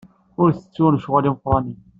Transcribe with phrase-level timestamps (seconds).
[0.41, 1.79] Ur ttettu lecɣal imeqranen.